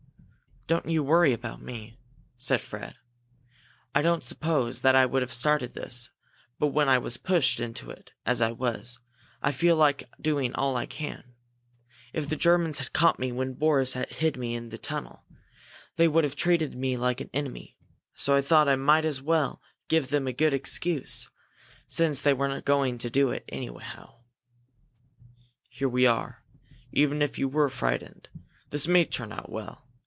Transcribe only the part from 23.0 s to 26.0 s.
do it anyhow." "Here